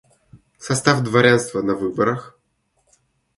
Состав 0.57 1.03
дворянства 1.03 1.61
на 1.61 1.75
выборах. 1.75 2.35